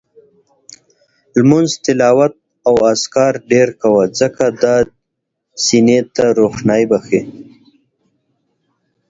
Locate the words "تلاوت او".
1.83-2.75